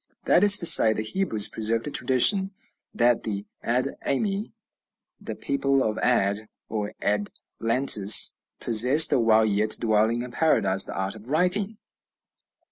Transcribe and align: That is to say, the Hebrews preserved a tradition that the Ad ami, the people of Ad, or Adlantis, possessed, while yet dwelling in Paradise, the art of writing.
That 0.23 0.43
is 0.43 0.57
to 0.57 0.65
say, 0.65 0.93
the 0.93 1.03
Hebrews 1.03 1.47
preserved 1.47 1.85
a 1.85 1.91
tradition 1.91 2.49
that 2.91 3.21
the 3.21 3.45
Ad 3.61 3.89
ami, 4.03 4.51
the 5.19 5.35
people 5.35 5.83
of 5.83 5.99
Ad, 5.99 6.49
or 6.67 6.93
Adlantis, 7.03 8.37
possessed, 8.59 9.13
while 9.13 9.45
yet 9.45 9.77
dwelling 9.79 10.23
in 10.23 10.31
Paradise, 10.31 10.85
the 10.85 10.95
art 10.97 11.13
of 11.13 11.29
writing. 11.29 11.77